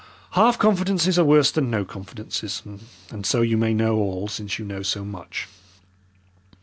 [0.31, 2.63] Half confidences are worse than no confidences,
[3.11, 5.47] and so you may know all since you know so much.